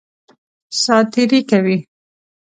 سات 0.81 1.05
تېری 1.13 1.39
کوي. 1.49 1.77